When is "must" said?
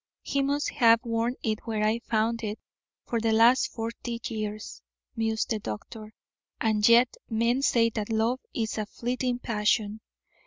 0.41-0.71